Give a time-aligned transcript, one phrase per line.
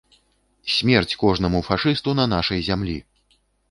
[0.75, 3.01] Смерць кожнаму фашысту на нашай зямлі!